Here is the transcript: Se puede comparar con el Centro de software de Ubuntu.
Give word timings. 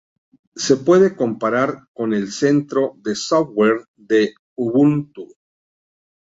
Se 0.55 0.77
puede 0.77 1.15
comparar 1.15 1.83
con 1.93 2.15
el 2.15 2.31
Centro 2.31 2.93
de 3.03 3.13
software 3.13 3.85
de 3.95 4.33
Ubuntu. 4.57 5.31